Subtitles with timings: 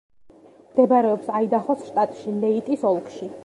[0.69, 3.33] მდებარეობს აიდაჰოს შტატში, ლეიტის ოლქში.